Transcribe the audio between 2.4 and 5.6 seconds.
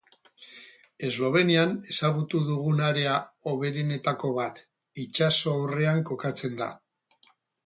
dugun area hoberenetako bat. Itsaso